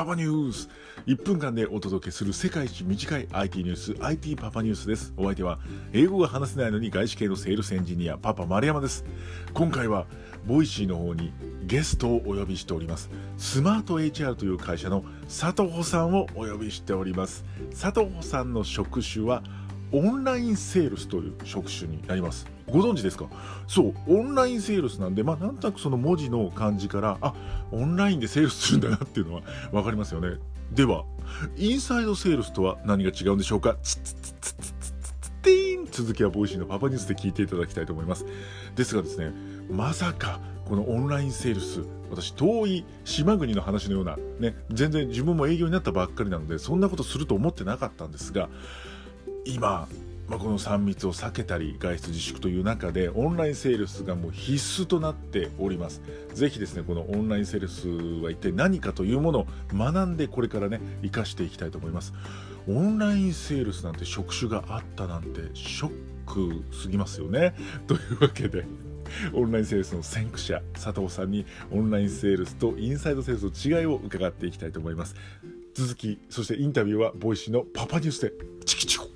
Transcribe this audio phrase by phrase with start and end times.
[0.00, 0.70] パパニュース。
[1.06, 5.12] 1分間でお届けする世界一短い IT ニュース IT パパニュースです。
[5.18, 5.58] お相手は
[5.92, 9.04] 英語が話せないのに外資系のセールスエンジニアパパ丸山です。
[9.52, 10.06] 今回は
[10.46, 13.10] Voicy の方にゲストをお呼びしております。
[13.36, 17.44] SmartHR という会社の佐藤さんをお呼びしております。
[17.78, 19.42] 佐藤さんの職種は
[19.92, 22.46] オンラインセールスという職種になります。
[22.68, 23.26] ご存知ですか？
[23.66, 27.34] そうオンラインセールスなんでまあなんとなくその文字の感じからあ
[27.72, 30.38] オンラインでセールスするんだなっていうのは 分かりますよね。
[30.72, 31.04] では
[31.56, 33.76] インサイドセールスとは何が違うんでしょうか？
[33.82, 38.26] つつつつつつつてーん続きは Voicy のパパニュースで聞いていただきたいと思います
[38.76, 39.32] ですがですね
[39.70, 48.48] まさかこのオンラインセールス私遠い島国の話のようなね全然自分も営業になったばっかりなのでそんなことすると思ってなかったんですが
[49.44, 49.88] 今、
[50.30, 56.02] まあ、この3密を避けたり外出自粛という中でオンラインセールスがもう必須となっております。
[56.34, 57.88] ぜひですねこのオンラインセールス
[58.22, 62.14] は一体何かというものを学んでこれからね生かしていきたいと思います。
[62.68, 65.90] オンラインセールスなんて職種があったなんてショッ
[66.26, 67.54] クすぎますよね。
[67.88, 68.64] というわけで
[69.32, 75.16] オンラインセールスの先駆者佐藤さんにオンラインセールスとインサイドセールスの違いを伺っていきたいと思います。
[75.74, 78.32] 続きそしてインタビューは Voicy のパパニュースで
[78.64, 79.09] チキチコ。